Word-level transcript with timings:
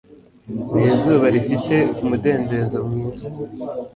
ni 0.79 0.83
izuba 0.93 1.25
rifite 1.35 1.75
umudendezo 2.01 2.77
mwiza 2.87 3.27